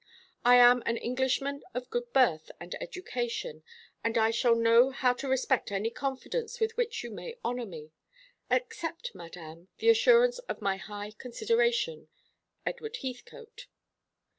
[0.43, 3.61] I am an Englishman of good birth and education,
[4.03, 7.91] and I shall know how to respect any confidence with which you may honour me.
[8.49, 12.07] Accept, Madame, the assurance of my high consideration,
[12.65, 13.67] EDWARD HEATHCOTE.